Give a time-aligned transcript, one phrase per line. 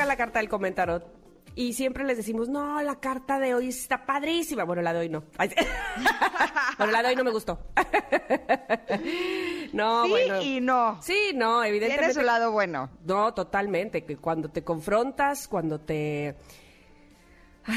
[0.00, 1.20] toca la carta del comentarot.
[1.56, 4.64] Y siempre les decimos, no, la carta de hoy está padrísima.
[4.64, 5.24] Bueno, la de hoy no.
[6.78, 7.58] bueno, la de hoy no me gustó.
[9.72, 10.42] no, sí bueno.
[10.42, 11.02] y no.
[11.02, 12.12] Sí, no, evidentemente.
[12.12, 12.88] Tiene su lado bueno.
[13.04, 14.04] No, totalmente.
[14.04, 16.36] Que cuando te confrontas, cuando te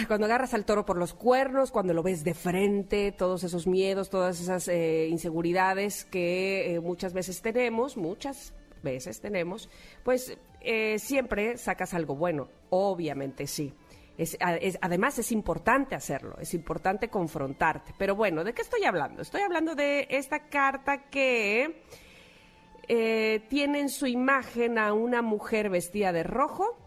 [0.07, 4.09] cuando agarras al toro por los cuernos, cuando lo ves de frente, todos esos miedos,
[4.09, 9.69] todas esas eh, inseguridades que eh, muchas veces tenemos, muchas veces tenemos,
[10.03, 13.73] pues eh, siempre sacas algo bueno, obviamente sí.
[14.81, 17.93] además es importante hacerlo, es importante confrontarte.
[17.97, 19.21] Pero bueno, ¿de qué estoy hablando?
[19.23, 21.81] Estoy hablando de esta carta que
[22.85, 26.77] tiene en su imagen a una mujer vestida de rojo,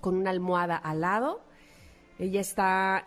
[0.00, 1.42] con una almohada al lado,
[2.18, 3.06] ella está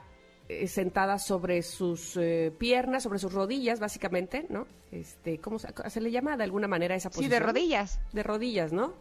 [0.50, 4.66] eh, sentada sobre sus eh, piernas, sobre sus rodillas, básicamente, ¿no?
[4.92, 7.30] Este, ¿cómo se, le llama de alguna manera esa posición?
[7.30, 8.00] Sí, de rodillas.
[8.14, 8.95] De rodillas, ¿no?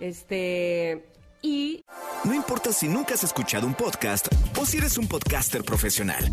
[0.00, 1.04] Este,
[1.42, 1.84] y...
[2.24, 4.26] No importa si nunca has escuchado un podcast
[4.58, 6.24] o si eres un podcaster profesional.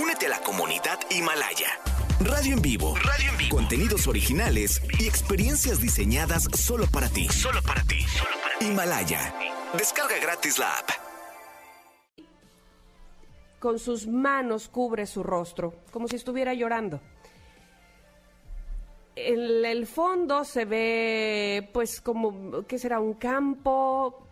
[0.00, 1.68] Únete a la comunidad Himalaya.
[2.20, 2.94] Radio en vivo.
[2.96, 3.56] Radio en vivo.
[3.56, 7.28] Contenidos originales y experiencias diseñadas solo para ti.
[7.28, 8.00] Solo para ti.
[8.00, 8.64] Solo para ti.
[8.64, 9.34] Himalaya.
[9.76, 11.03] Descarga gratis la app
[13.64, 17.00] con sus manos cubre su rostro, como si estuviera llorando.
[19.16, 23.00] En el fondo se ve, pues, como, ¿qué será?
[23.00, 24.26] Un campo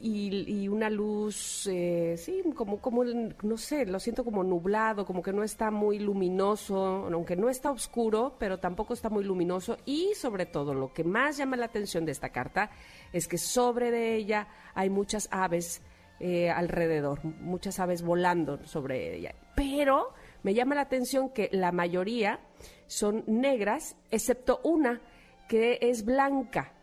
[0.00, 5.34] y, una luz, eh, sí, como, como, no sé, lo siento como nublado, como que
[5.34, 9.76] no está muy luminoso, aunque no está oscuro, pero tampoco está muy luminoso.
[9.84, 12.70] Y sobre todo, lo que más llama la atención de esta carta
[13.12, 15.82] es que sobre de ella hay muchas aves
[16.24, 19.34] eh, alrededor, muchas aves volando sobre ella.
[19.56, 22.38] Pero me llama la atención que la mayoría
[22.86, 25.00] son negras, excepto una
[25.48, 26.74] que es blanca.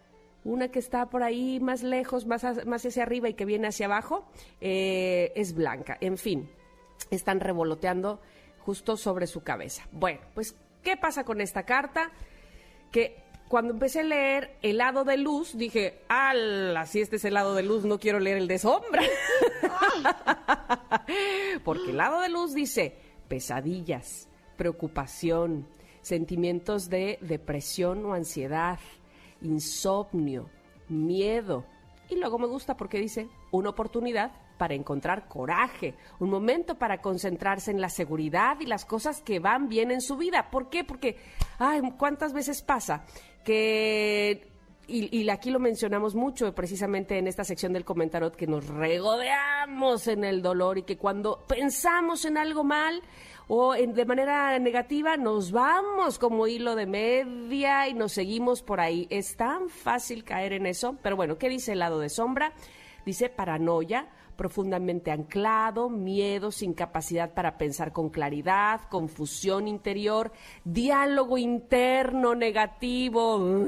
[0.44, 3.86] Una que está por ahí más lejos, más, más hacia arriba y que viene hacia
[3.86, 4.28] abajo,
[4.60, 5.98] eh, es blanca.
[6.02, 6.50] En fin,
[7.10, 8.20] están revoloteando
[8.60, 9.88] justo sobre su cabeza.
[9.94, 12.12] Bueno, pues, ¿qué pasa con esta carta?
[12.92, 17.34] Que cuando empecé a leer el lado de luz, dije, ala, si este es el
[17.34, 19.02] lado de luz, no quiero leer el de sombra.
[21.66, 22.96] Porque el lado de luz dice
[23.28, 25.68] pesadillas, preocupación,
[26.02, 28.80] sentimientos de depresión o ansiedad,
[29.42, 30.48] insomnio,
[30.88, 31.66] miedo.
[32.08, 37.72] Y luego me gusta porque dice una oportunidad para encontrar coraje, un momento para concentrarse
[37.72, 40.52] en la seguridad y las cosas que van bien en su vida.
[40.52, 40.84] ¿Por qué?
[40.84, 41.18] Porque,
[41.58, 43.06] ay, ¿cuántas veces pasa
[43.44, 44.50] que
[44.90, 50.24] y, aquí lo mencionamos mucho precisamente en esta sección del comentarot, que nos regodeamos en
[50.24, 53.04] el dolor y que cuando pensamos en algo mal
[53.48, 58.80] o en, de manera negativa, nos vamos como hilo de media y nos seguimos por
[58.80, 59.06] ahí.
[59.12, 62.54] Es tan fácil caer en eso, pero bueno, ¿qué dice el lado de sombra?
[63.06, 64.08] Dice paranoia,
[64.40, 70.32] profundamente anclado, miedos, incapacidad para pensar con claridad, confusión interior,
[70.64, 73.66] diálogo interno negativo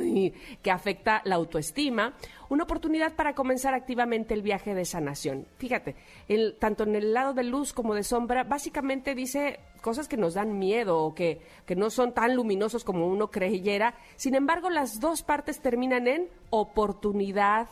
[0.61, 2.13] que afecta la autoestima,
[2.47, 5.45] una oportunidad para comenzar activamente el viaje de sanación.
[5.57, 5.97] Fíjate,
[6.57, 10.57] tanto en el lado de luz como de sombra, básicamente dice cosas que nos dan
[10.57, 13.95] miedo o que, que no son tan luminosos como uno creyera.
[14.15, 17.67] Sin embargo, las dos partes terminan en oportunidad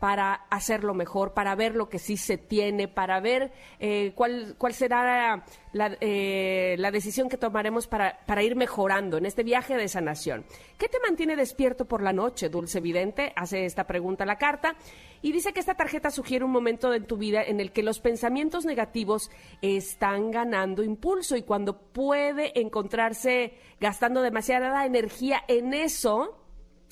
[0.00, 4.72] para hacerlo mejor, para ver lo que sí se tiene, para ver eh, cuál, cuál
[4.72, 9.88] será la, eh, la decisión que tomaremos para, para, ir mejorando en este viaje de
[9.88, 10.46] sanación.
[10.78, 13.34] ¿Qué te mantiene despierto por la noche, Dulce Vidente?
[13.36, 14.74] Hace esta pregunta la carta
[15.20, 18.00] y dice que esta tarjeta sugiere un momento en tu vida en el que los
[18.00, 19.30] pensamientos negativos
[19.60, 26.39] están ganando impulso y cuando puede encontrarse gastando demasiada energía en eso,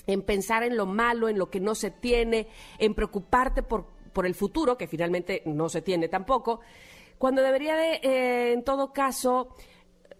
[0.08, 4.26] en pensar en lo malo, en lo que no se tiene, en preocuparte por, por
[4.26, 6.60] el futuro, que finalmente no se tiene tampoco,
[7.18, 9.54] cuando debería de, eh, en todo caso,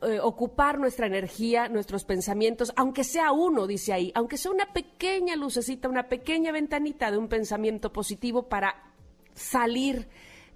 [0.03, 5.37] eh, ocupar nuestra energía, nuestros pensamientos, aunque sea uno, dice ahí, aunque sea una pequeña
[5.37, 8.93] lucecita, una pequeña ventanita de un pensamiento positivo para
[9.35, 10.09] salir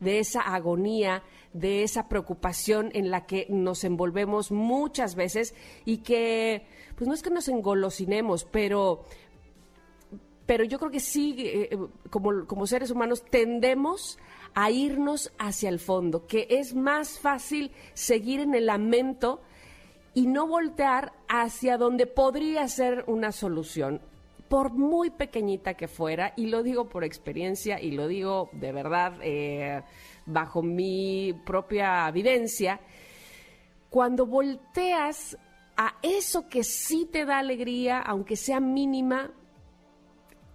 [0.03, 1.23] de esa agonía,
[1.53, 5.55] de esa preocupación en la que nos envolvemos muchas veces
[5.85, 6.67] y que,
[6.97, 9.05] pues no es que nos engolosinemos, pero
[10.45, 11.79] pero yo creo que sí, eh, eh,
[12.11, 14.19] como, como seres humanos, tendemos
[14.55, 19.41] a irnos hacia el fondo, que es más fácil seguir en el lamento
[20.15, 24.03] y no voltear hacia donde podría ser una solución,
[24.53, 29.15] por muy pequeñita que fuera, y lo digo por experiencia y lo digo de verdad
[29.23, 29.81] eh,
[30.27, 32.79] bajo mi propia evidencia,
[33.89, 35.39] cuando volteas
[35.79, 39.31] a eso que sí te da alegría, aunque sea mínima,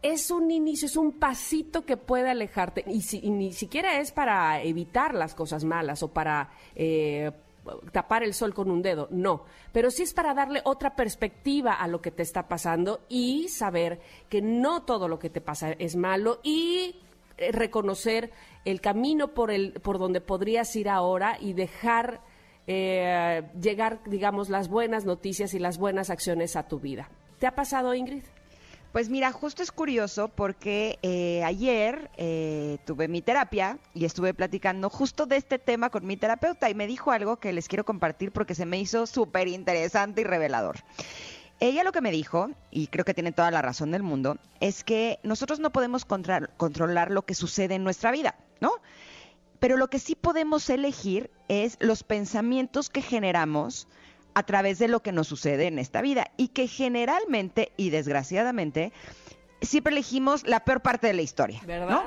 [0.03, 2.85] es un inicio, es un pasito que puede alejarte.
[2.85, 7.31] Y, ni siquiera es para evitar las cosas malas o para eh,
[7.91, 9.43] tapar el sol con un dedo, no.
[9.71, 13.99] Pero sí es para darle otra perspectiva a lo que te está pasando y saber
[14.29, 16.95] que no todo lo que te pasa es malo y
[17.37, 18.31] eh, reconocer
[18.65, 22.21] el camino por, el, por donde podrías ir ahora y dejar
[22.67, 27.09] eh, llegar, digamos, las buenas noticias y las buenas acciones a tu vida.
[27.39, 28.23] ¿Te ha pasado, Ingrid?
[28.91, 34.89] Pues mira, justo es curioso porque eh, ayer eh, tuve mi terapia y estuve platicando
[34.89, 38.31] justo de este tema con mi terapeuta y me dijo algo que les quiero compartir
[38.31, 40.77] porque se me hizo súper interesante y revelador.
[41.59, 44.83] Ella lo que me dijo, y creo que tiene toda la razón del mundo, es
[44.83, 48.71] que nosotros no podemos controlar lo que sucede en nuestra vida, ¿no?
[49.59, 53.87] Pero lo que sí podemos elegir es los pensamientos que generamos
[54.37, 58.93] a través de lo que nos sucede en esta vida y que generalmente y desgraciadamente
[59.63, 62.03] siempre elegimos la peor parte de la historia, ¿verdad?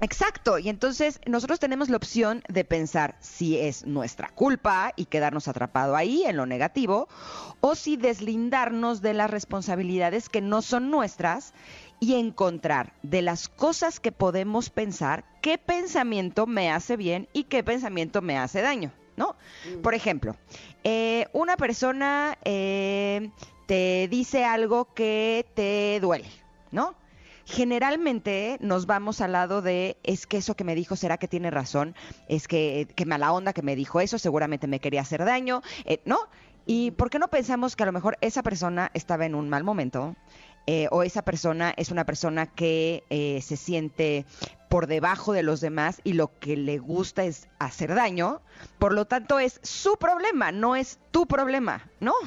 [0.00, 5.46] Exacto, y entonces nosotros tenemos la opción de pensar si es nuestra culpa y quedarnos
[5.46, 7.06] atrapado ahí en lo negativo,
[7.60, 11.54] o si deslindarnos de las responsabilidades que no son nuestras
[12.00, 17.62] y encontrar de las cosas que podemos pensar qué pensamiento me hace bien y qué
[17.62, 18.92] pensamiento me hace daño.
[19.16, 19.36] ¿No?
[19.66, 19.82] Mm.
[19.82, 20.36] Por ejemplo,
[20.84, 23.30] eh, una persona eh,
[23.66, 26.28] te dice algo que te duele,
[26.70, 26.94] ¿no?
[27.44, 31.50] Generalmente nos vamos al lado de, es que eso que me dijo, ¿será que tiene
[31.50, 31.94] razón?
[32.28, 36.00] Es que, que mala onda que me dijo eso, seguramente me quería hacer daño, eh,
[36.04, 36.18] ¿no?
[36.64, 39.64] ¿Y por qué no pensamos que a lo mejor esa persona estaba en un mal
[39.64, 40.14] momento?
[40.66, 44.24] Eh, o esa persona es una persona que eh, se siente
[44.68, 48.40] por debajo de los demás y lo que le gusta es hacer daño,
[48.78, 52.14] por lo tanto es su problema, no es tu problema, ¿no?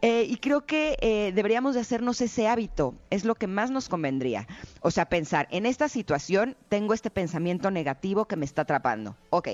[0.00, 4.46] Eh, y creo que deberíamos de hacernos ese hábito, es lo que más nos convendría.
[4.80, 9.16] O sea, pensar, en esta situación tengo este pensamiento negativo que me está atrapando.
[9.30, 9.48] Ok,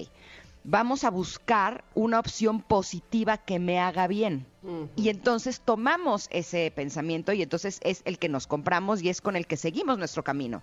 [0.65, 4.47] vamos a buscar una opción positiva que me haga bien.
[4.95, 9.35] Y entonces tomamos ese pensamiento y entonces es el que nos compramos y es con
[9.35, 10.63] el que seguimos nuestro camino.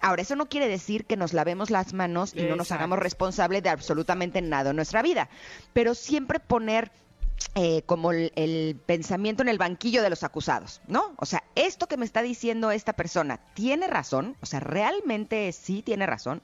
[0.00, 3.64] Ahora, eso no quiere decir que nos lavemos las manos y no nos hagamos responsables
[3.64, 5.28] de absolutamente nada en nuestra vida,
[5.72, 6.92] pero siempre poner
[7.54, 11.12] eh, como el, pensamiento en el banquillo de los acusados, ¿no?
[11.16, 14.36] O sea, esto que me está diciendo esta persona, ¿tiene razón?
[14.40, 16.42] O sea, ¿realmente sí tiene razón?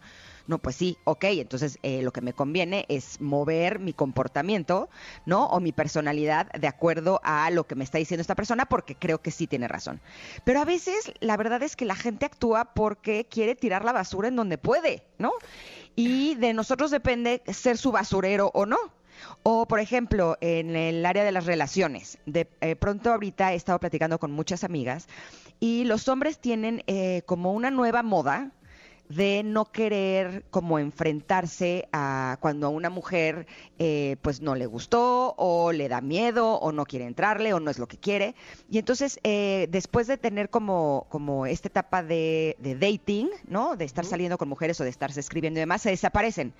[0.48, 4.88] No, pues sí, ok, entonces eh, lo que me conviene es mover mi comportamiento,
[5.26, 5.46] ¿no?
[5.46, 9.20] O mi personalidad de acuerdo a lo que me está diciendo esta persona porque creo
[9.20, 10.00] que sí tiene razón.
[10.44, 14.28] Pero a veces la verdad es que la gente actúa porque quiere tirar la basura
[14.28, 15.32] en donde puede, ¿no?
[15.94, 18.78] Y de nosotros depende ser su basurero o no.
[19.42, 22.18] O, por ejemplo, en el área de las relaciones.
[22.24, 25.08] De eh, pronto ahorita he estado platicando con muchas amigas
[25.60, 28.52] y los hombres tienen eh, como una nueva moda
[29.08, 33.46] de no querer como enfrentarse a cuando a una mujer
[33.78, 37.70] eh, pues no le gustó o le da miedo o no quiere entrarle o no
[37.70, 38.34] es lo que quiere.
[38.70, 43.76] Y entonces eh, después de tener como, como esta etapa de, de dating, ¿no?
[43.76, 46.52] De estar saliendo con mujeres o de estarse escribiendo y demás, se desaparecen.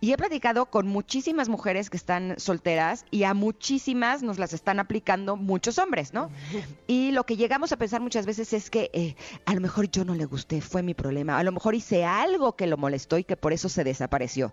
[0.00, 4.78] Y he platicado con muchísimas mujeres que están solteras y a muchísimas nos las están
[4.78, 6.30] aplicando muchos hombres, ¿no?
[6.86, 10.04] Y lo que llegamos a pensar muchas veces es que eh, a lo mejor yo
[10.04, 13.24] no le gusté, fue mi problema, a lo mejor hice algo que lo molestó y
[13.24, 14.52] que por eso se desapareció.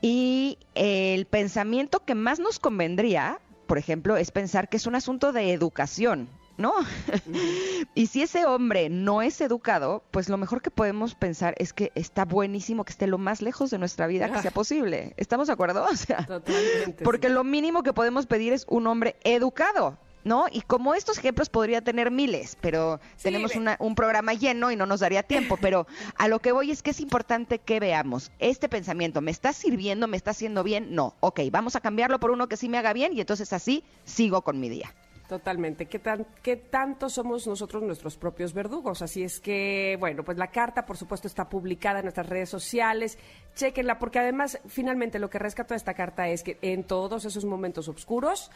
[0.00, 5.32] Y el pensamiento que más nos convendría, por ejemplo, es pensar que es un asunto
[5.32, 6.28] de educación,
[6.58, 6.74] ¿no?
[7.94, 11.92] y si ese hombre no es educado, pues lo mejor que podemos pensar es que
[11.94, 15.14] está buenísimo que esté lo más lejos de nuestra vida que sea posible.
[15.16, 15.78] ¿Estamos de acuerdo?
[15.88, 19.96] O sea, Totalmente, porque lo mínimo que podemos pedir es un hombre educado.
[20.24, 20.46] ¿No?
[20.52, 25.00] Y como estos ejemplos podría tener miles, pero tenemos un programa lleno y no nos
[25.00, 25.56] daría tiempo.
[25.62, 25.86] Pero
[26.16, 29.22] a lo que voy es que es importante que veamos este pensamiento.
[29.22, 30.06] ¿Me está sirviendo?
[30.06, 30.94] ¿Me está haciendo bien?
[30.94, 31.14] No.
[31.20, 34.42] Ok, vamos a cambiarlo por uno que sí me haga bien y entonces así sigo
[34.42, 34.92] con mi día.
[35.28, 35.84] Totalmente.
[35.84, 39.02] ¿Qué, tan, ¿Qué tanto somos nosotros nuestros propios verdugos?
[39.02, 43.18] Así es que, bueno, pues la carta, por supuesto, está publicada en nuestras redes sociales.
[43.54, 47.88] Chequenla, porque además, finalmente, lo que rescata esta carta es que en todos esos momentos
[47.88, 48.50] oscuros,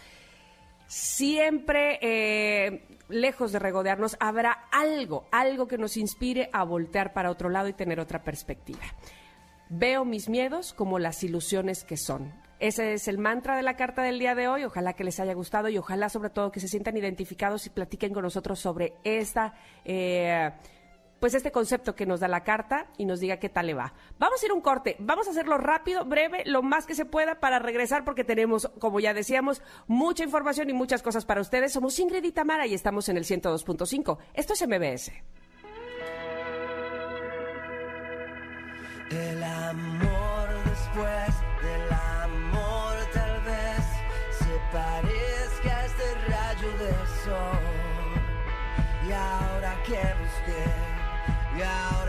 [0.87, 7.51] siempre, eh, lejos de regodearnos, habrá algo, algo que nos inspire a voltear para otro
[7.51, 8.81] lado y tener otra perspectiva.
[9.69, 12.33] Veo mis miedos como las ilusiones que son.
[12.63, 14.63] Ese es el mantra de la carta del día de hoy.
[14.63, 18.15] Ojalá que les haya gustado y ojalá sobre todo que se sientan identificados y platiquen
[18.15, 19.55] con nosotros sobre esta...
[19.85, 20.49] Eh,
[21.19, 23.95] pues este concepto que nos da la carta y nos diga qué tal le va.
[24.19, 27.41] Vamos a ir un corte, vamos a hacerlo rápido, breve, lo más que se pueda
[27.41, 31.73] para regresar porque tenemos, como ya decíamos, mucha información y muchas cosas para ustedes.
[31.73, 34.19] Somos Ingrid y Tamara y estamos en el 102.5.
[34.35, 35.13] Esto es MBS.
[39.11, 41.43] El amor después
[51.63, 52.02] down.